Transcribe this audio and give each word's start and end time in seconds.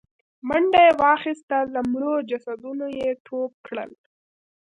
منډه 0.47 0.79
يې 0.87 0.91
واخيسته، 1.01 1.57
له 1.73 1.81
مړو 1.91 2.13
جسدونو 2.29 2.85
يې 2.99 3.09
ټوپ 3.25 3.51
کړل. 3.67 3.91